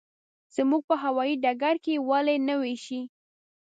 [0.55, 3.01] زموږ په هوايي ډګر کې یې ولې نه وېشي.